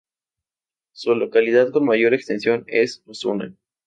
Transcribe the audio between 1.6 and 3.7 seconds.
con mayor extensión es Osuna.